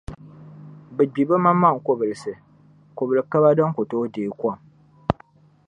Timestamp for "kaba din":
3.31-3.71